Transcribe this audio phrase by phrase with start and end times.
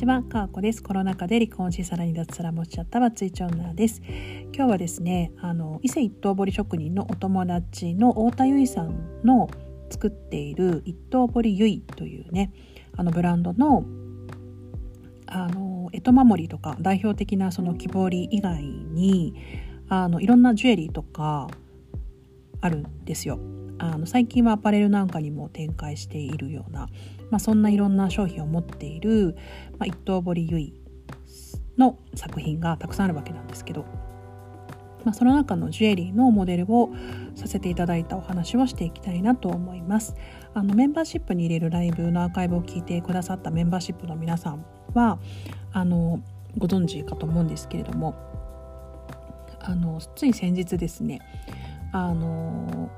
[0.00, 0.82] ちは、かわこです。
[0.82, 4.00] コロナ禍で離婚し、さらに脱サラもしちゃったバツイチ女です。
[4.54, 9.50] 今日はですね、あの伊勢一刀彫り職人のお友達の太田由衣さんの
[9.90, 12.50] 作っている一刀彫り由衣というね、
[12.96, 13.84] あのブランドの
[15.26, 19.34] あの干支守りとか代表的なその木彫り以外に
[19.90, 21.46] あのいろんなジュエリーとか
[22.62, 23.38] あるんですよ。
[23.80, 26.88] あの最近はアパレルなんかにも展開しているような、
[27.30, 29.36] まあ、そんないろんな商品を持っている、
[29.78, 30.80] まあ、一刀彫り結
[31.78, 33.86] の作品がたくさんあるわけなんですけど、
[35.04, 36.90] まあ、その中のジュエリーのモデルを
[37.34, 40.14] させていただいたお話をしていきたいなと思います。
[40.52, 45.18] あのメンバーシップに入れるライブのアーカイブを聞いてくださったメンバーシップの皆さんは
[45.72, 46.22] あの
[46.58, 48.16] ご存知かと思うんですけれども
[49.60, 51.20] あのつい先日ですね
[51.92, 52.90] あの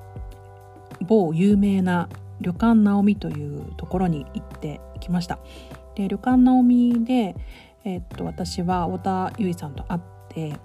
[1.12, 2.08] 某有名な
[2.40, 5.38] 旅館直美というところに行ってきました。
[5.94, 7.36] で旅館直美で、
[7.84, 10.56] えー、っと私は太田由衣さんと会って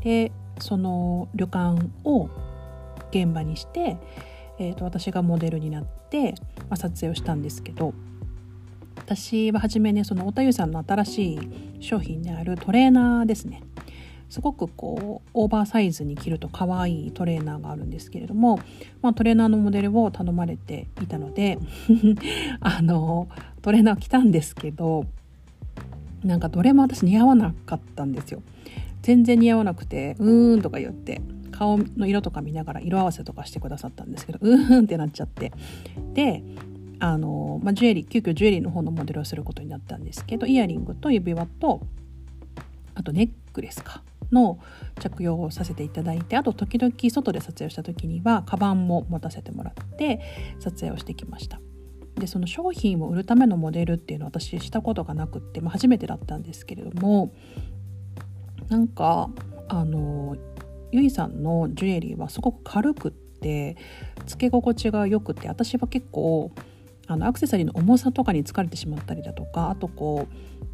[0.00, 2.30] でその旅館を
[3.10, 3.96] 現場にして、
[4.60, 6.34] えー、と私がモデルになって、
[6.68, 7.92] まあ、撮影をしたんですけど
[8.96, 11.38] 私は初めねその太田優さんの新しい
[11.80, 13.62] 商品であるトレーナーですね。
[14.30, 18.60] すごくこうオーバーサイズに着ると可愛いトレーナーがあるんですけれども、
[19.00, 21.58] まあ、トレーナーのモデルを頼まれていたので
[22.60, 23.28] あの
[23.62, 25.06] トレーナー着たんですけど
[26.24, 28.42] なんかどれも私似合わなかったんですよ。
[29.02, 35.52] 全然似合わなくて「うーん」とか言って顔の色とか見ながら色合わせとかしてくださったんですけどうーんってなっちゃって
[36.14, 36.42] で
[36.98, 41.80] あの、まあ、ジュエリー急遽ジュエリーの方のモデルをすることになったんですけどイヤリングと指輪と
[42.94, 44.58] あとネックレスかの
[45.00, 50.20] 着用をさせていただいてあと時々外で撮影をした時にはカバンも持たせてもらって
[50.58, 51.60] 撮影をしてきました。
[52.16, 57.32] でその商品を売るためのモデルっていうのは私したことがなくって、まあ、初めてだったんですけれども
[58.68, 59.30] なんか
[59.68, 60.36] あの
[60.90, 63.76] ゆいさんのジュエリーはすごく軽くって
[64.26, 66.50] つけ心地が良くて私は結構
[67.06, 70.66] あのアクセサリーの重さとかに疲れてしまったりだとかあとこう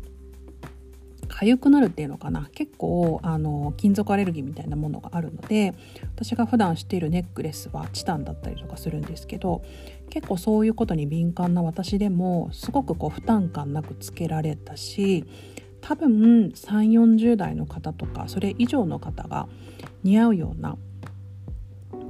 [1.42, 2.48] 痒くなるっていうのかな？
[2.52, 5.74] 結構あの金属アレルギーみたいなものがあるので
[6.14, 9.64] 私が普段しているネックレスはチタンだったりとかするんですけど
[10.10, 15.24] 結構そういうことに敏感な私でもすごくこう負担感なくつけられたし
[15.80, 19.48] 多分3 4 0代の方とかそれ以上の方が
[20.02, 20.76] 似合うような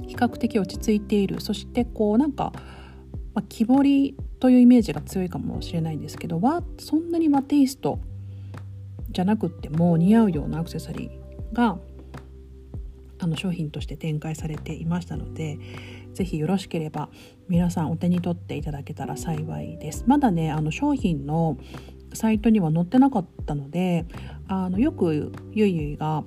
[0.07, 1.41] 比較的落ち着いている。
[1.41, 2.53] そしてこうなんか、
[3.33, 7.99] まあ、木彫りというイメージが強いかもしれないんですけどはそんなに和テイスト
[9.15, 11.77] じゃなくっても似合うようなアクセサリーが
[13.17, 15.57] あの商品として展開されていましたので
[16.13, 17.07] 是非よろしければ
[17.47, 20.03] 皆さんお手に取っていただけたら幸いです。
[20.05, 21.57] まだねあの商品の
[22.13, 24.05] サイトには載ってなかったので
[24.49, 26.23] あのよくゆいゆいが、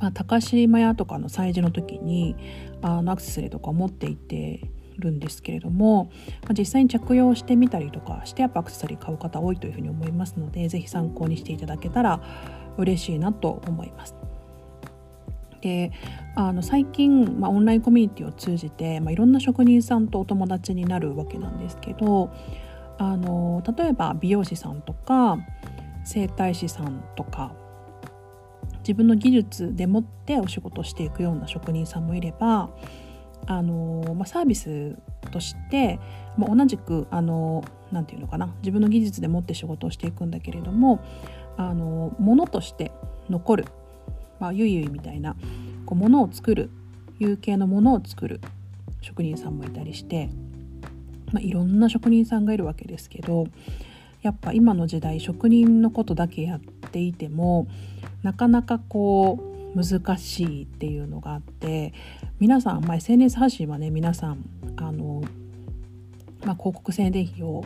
[0.00, 2.34] まあ、高島屋とかの催事の時に
[2.80, 6.10] あのアクセサリーとか持っていてるんですけれども、
[6.42, 12.20] まあ、実際に着用してみたりとかしてやっぱアクセサリー買う方多いというふうに思いますので是非参考にしていただけたら
[12.76, 14.14] 嬉しいなと思います。
[15.60, 15.92] で
[16.34, 22.30] あの最近、まあ、オンラインコミュニティを通じて、まあ、いろんな職人さんとお友達になるわけなんですけど
[22.98, 25.38] あの例えば美容師さんとか
[26.04, 27.54] 整体師さんとか
[28.80, 32.68] 自分の技術でもってお仕事していくような職人さんもいれば
[33.46, 34.96] あの、まあ、サービス
[35.30, 35.98] として、
[36.36, 41.04] まあ、同じくあのなて言うのかな自分の技術でもって仕事をしていくんだけれども
[41.56, 42.92] あの物として
[43.30, 43.64] 残る、
[44.40, 45.36] まあ、ゆいゆいみたいな
[45.86, 46.70] こう物を作る
[47.18, 48.40] 有形のものを作る
[49.00, 50.30] 職人さんもいたりして、
[51.32, 53.46] まあ、いろんな職人さんがいるわけですけど
[54.22, 57.68] やっぱ今の時代職人のことだけやっていても
[58.22, 61.92] なかなかこう難しいっていうのがあって
[62.38, 64.44] 皆さん、まあ、SNS 発信はね皆さん
[64.76, 65.22] あの、
[66.44, 67.64] まあ、広告宣伝費を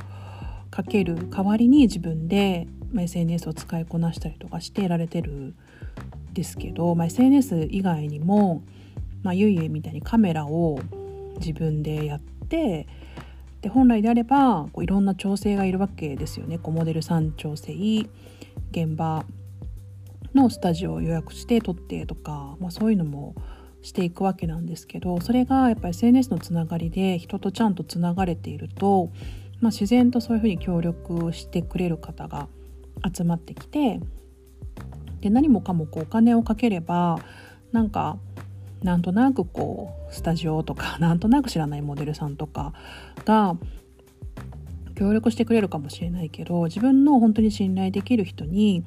[0.71, 5.55] かける代わりに自分で、まあ、SNS を使いこなしたりとかしてられてるん
[6.33, 8.63] ですけど、まあ、SNS 以外にも、
[9.23, 10.81] まあ、ゆいゆいみたいにカメラを
[11.39, 12.87] 自分でやって
[13.61, 16.59] で本来であればこういろんな調整がいるわけですよね。
[16.59, 17.75] こうモデルさん調整
[18.71, 19.25] 現場
[20.35, 23.35] のスタジオを予約して撮ってとか、まあ、そういうのも
[23.83, 29.11] していくわけなんですけどそれがやっぱり SNS のつながりで人とちゃんとつながれていると、
[29.61, 32.49] まあ、自然とそういうふうに協力してくれる方が
[33.15, 34.01] 集まってきて
[35.21, 37.19] で何もかもこうお金をかければ
[37.73, 38.19] なんか
[38.83, 42.73] なんとなくこうスタジオとか なんとなく知らないモデルさんとか
[43.25, 43.57] が
[44.95, 48.85] 協力してくれるかもしれないけど自分の本当に信頼できる人に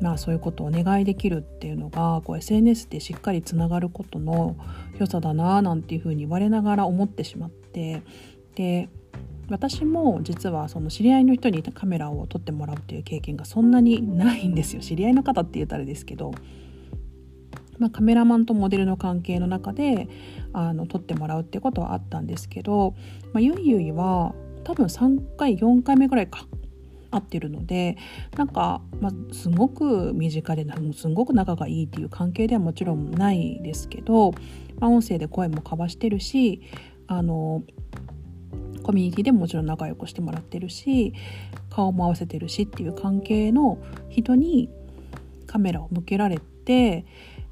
[0.00, 4.56] まあそういうことをお願いできるっていうのがこう SNS でしっかりつながることの
[4.98, 8.02] 良さだななんていうふうに言われながら思ってしまって
[8.54, 8.88] で
[9.50, 14.80] 私も実はその知り合いの人にカメラを撮ってもらうっていう経験がそんなにないんですよ。
[14.80, 16.32] 知り合いの方って言ったらですけど、
[17.78, 20.08] まあ、カメラマンとモデルの関係の中で
[20.52, 22.94] あの撮ってもらうってことはあったんですけど、
[23.32, 26.46] まあ、ゆいゆいは多分3回4回目ぐらいか
[27.14, 27.96] 合ってるので
[28.36, 34.32] なんか、まあ、すごく身近でもうすごく仲がいいっていう関係ではもちろんないですけど、
[34.80, 36.62] まあ、音声で声も交わしてるし
[37.06, 37.62] あの
[38.82, 41.14] コミュニティでももちろん仲良くしてもらってるし
[41.70, 43.78] 顔も合わせてるしっていう関係の
[44.10, 44.68] 人に
[45.46, 47.04] カメラを向けられて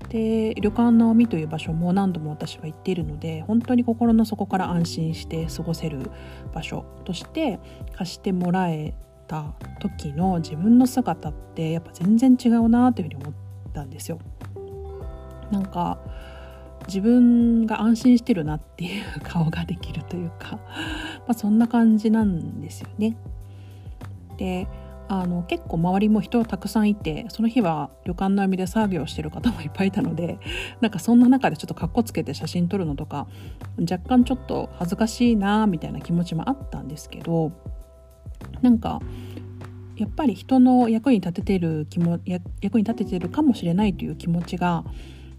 [0.08, 6.10] で旅館の海という場所も何度も私は行っているので本当に心の底から安心して過ごせる
[6.52, 7.60] 場所として
[7.96, 8.94] 貸してもらえ
[9.26, 13.34] た時の自分の姿ってやっぱ全然違うなというふうに思っ
[13.72, 14.18] たんですよ。
[15.50, 15.98] なんか
[16.86, 20.56] 自分が安心してるなっていう顔ができるというか、
[21.26, 23.16] まあ、そんな感じなんですよね。
[24.36, 24.66] で
[25.08, 30.38] あの結構周りも人たくさんいてその日は旅館の海で作業してる方もいっぱいいたので
[30.80, 33.26] なんかそんな中でちょっとかっこつけて写真撮るのとか
[33.78, 37.52] 若干ちょっと恥ずかしいなみたいな気持ちもあったんですけど
[38.60, 39.00] なんか
[39.96, 42.18] やっぱり人の役に立ててる気も
[42.60, 44.84] 役に立ててるかもしれないという気持ちが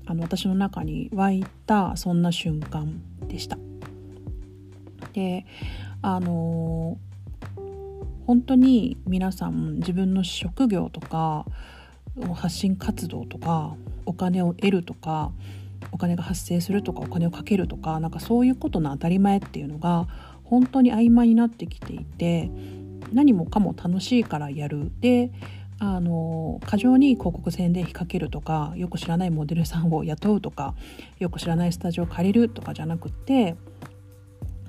[0.05, 3.57] あの私の中に湧いたそんな瞬間でした。
[5.13, 5.45] で
[6.01, 6.97] あの
[8.25, 11.45] 本当に皆さん自分の職業とか
[12.35, 15.31] 発信活動とかお金を得るとか
[15.91, 20.07] お金が発生するとかお金をかけるとかなんかそういうことの当たり前っていうのが
[20.43, 22.49] 本当に曖昧になってきていて
[23.13, 25.31] 何もかも楽しいからやるで
[25.79, 30.75] あの過剰に広告宣伝費かけるとかよく知らないモデルさんを雇うとか
[31.19, 33.55] よく知らないスタジオ借りるとかじゃなくって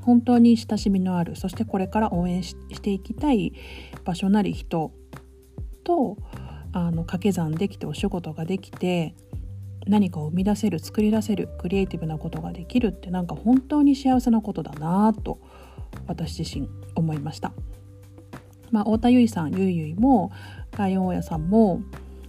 [0.00, 3.52] 本当に親しみのあるそしてこれから応援していきたい
[4.05, 4.93] 場所なり人
[5.85, 6.17] と
[6.73, 9.14] あの掛け算できてお仕事ができて
[9.87, 15.38] 何かを生み出せる作り出せるクリエイティブなことができるってなんか本当に幸せなことだなと
[16.06, 17.52] 私自身思いました。
[18.70, 20.32] まあ、太田結衣さんゆいゆいも
[20.76, 21.82] ライオン親さんも、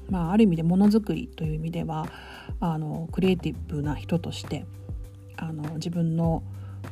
[0.09, 2.07] まあ、ある意味でものづくりという意味では
[2.59, 4.65] あのクリエイティブな人として
[5.37, 6.43] あの自分の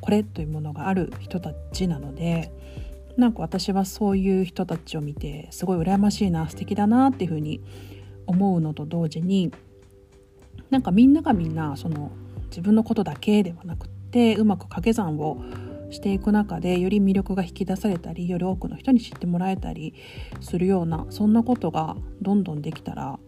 [0.01, 2.51] これというものがある人たちなので
[3.17, 7.61] なんか私はそういう人たちを見てすごい羨ましいな素敵だなっていうふうに
[8.25, 9.51] 思うのと同時に
[10.69, 12.11] なんかみんながみんなその
[12.49, 15.43] 自分のことだけではなくってうまく掛け算を
[15.93, 19.93] していく中でより魅力が引き出されたりより多くの人に知ってもらえたり
[20.41, 23.19] するようなそんなことがどんどんできたら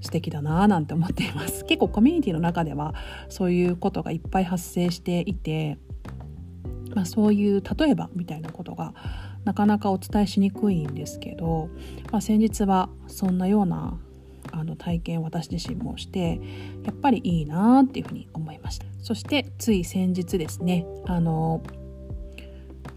[0.00, 1.64] 素敵だなぁなんて思っています。
[1.66, 2.94] 結構コミュニティの中では
[3.28, 5.78] そういうことがいっぱい発生していて、
[6.94, 8.94] まあ、そういう例えばみたいなことが
[9.44, 11.70] なかなかお伝えしにくいんですけど、
[12.12, 13.98] まあ、先日はそんなような
[14.52, 16.40] あの体験を私自身もして
[16.84, 18.86] やっぱりいいなっていうふうに思いました。
[19.00, 21.62] そしてつい先日ですねあの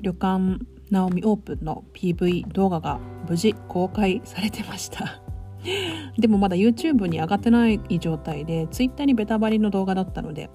[0.02, 0.60] 旅館
[0.90, 5.22] ナオミオープンの PV 動画が無事公開されてました。
[6.18, 10.50] でもまだ YouTube に上がってない状態で Twitter にベタバリの動画だったので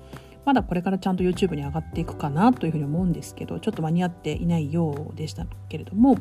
[0.47, 6.17] まだこれからちゃんと YouTube に上がっていくかなというふうに思うんですけどちょっと間に合っていないようでしたけれども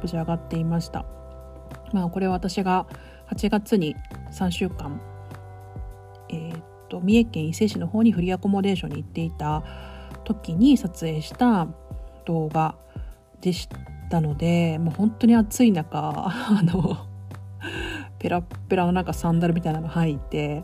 [0.00, 1.04] 無事上がっていました。
[1.92, 2.86] まあこれは私が
[3.30, 3.96] 8月に
[4.30, 5.00] 3週間
[6.28, 9.62] えー、っと三重県伊勢市の方にフリーアコモデーションに行っていた
[10.24, 11.66] 時に撮影した
[12.24, 12.76] 動画
[13.40, 13.68] でし
[14.10, 16.96] たのでもう本当に暑い中 あの
[18.18, 20.62] ペラペラのなんかサンダルみたいなの履いて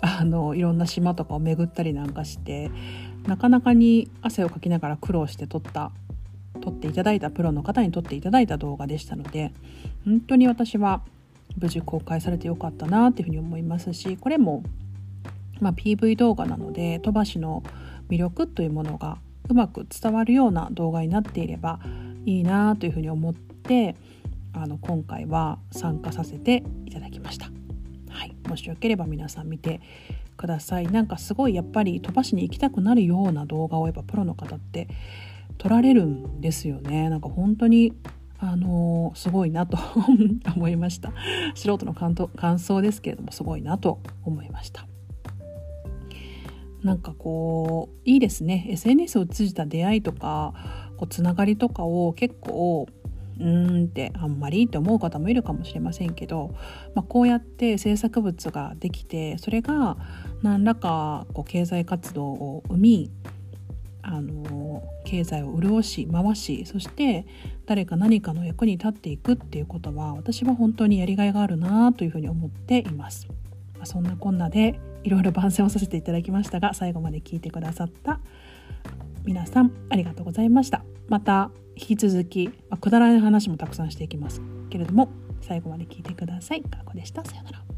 [0.00, 2.70] あのいろんな島とかを巡ったりなんかして
[3.26, 5.90] なかなかに汗をかきながら苦労して撮った
[6.60, 9.52] 撮っていただいたプロの方に撮っていただいた動画でしたので
[10.04, 11.02] 本当に私は
[11.58, 14.62] 無事公開されてよかったなっていうふうに思いますしこれも、
[15.60, 17.62] まあ、PV 動画なので鳥羽市の
[18.08, 21.80] 魅力というものがうまく伝わるような動画になっていれば
[22.24, 23.96] いいなというふうに思って
[24.52, 27.50] あの今回は参加させていただきました。
[28.08, 29.80] はい、もしよければ皆さん見て
[30.36, 30.86] ください。
[30.86, 34.88] なんかすごいやっぱり飛ばしに行きたくなるような動画をやっぱプロの方って
[35.58, 37.10] 撮られるんですよね。
[37.10, 37.92] なんか本当に
[38.38, 39.78] あのー、すごいなと
[40.54, 41.12] 思いました。
[41.54, 44.86] 素人の感想ですけれどもすごいなと思いました。
[46.86, 50.54] なんかこういいですね SNS を通じた出会いとか
[50.96, 52.86] こうつながりとかを結構
[53.38, 56.54] うーんってあんまりって思う方もいるかもしれませんけど、
[56.94, 59.96] まあ、こうやって制作物ができてそれが
[60.42, 63.10] 何らかこう経済活動を生み
[64.02, 67.26] あの経済を潤し回しそして
[67.66, 73.26] 誰か何かの役に立っていくっていうことは私は本当にやりがいがあるなというふうに思っています。
[73.76, 78.20] まあ、そんなこんなでいろいろ番宣をさせていただきましたが最後まで聞いてくださった
[79.24, 80.84] 皆さんありがとうございました。
[81.08, 84.40] また引き続き、まあ、くだらない話もたくさんしていきます
[84.70, 86.62] けれども最後まで聞いてください。
[86.62, 87.24] かこでした。
[87.24, 87.75] さようなら。